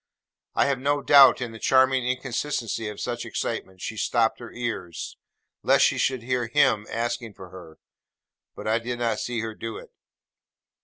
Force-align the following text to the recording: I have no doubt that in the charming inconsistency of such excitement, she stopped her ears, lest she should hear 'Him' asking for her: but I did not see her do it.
I 0.55 0.65
have 0.65 0.79
no 0.79 1.03
doubt 1.03 1.37
that 1.37 1.45
in 1.45 1.51
the 1.51 1.59
charming 1.59 2.07
inconsistency 2.07 2.87
of 2.89 2.99
such 2.99 3.23
excitement, 3.23 3.81
she 3.81 3.97
stopped 3.97 4.39
her 4.39 4.51
ears, 4.51 5.15
lest 5.61 5.85
she 5.85 5.99
should 5.99 6.23
hear 6.23 6.47
'Him' 6.47 6.87
asking 6.89 7.35
for 7.35 7.49
her: 7.51 7.77
but 8.55 8.67
I 8.67 8.79
did 8.79 8.97
not 8.97 9.19
see 9.19 9.41
her 9.41 9.53
do 9.53 9.77
it. 9.77 9.91